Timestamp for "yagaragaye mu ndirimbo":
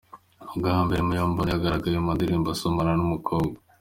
1.51-2.47